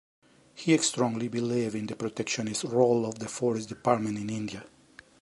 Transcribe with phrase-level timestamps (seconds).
[0.55, 4.65] He strongly believed in the protectionist role of the forest department in India.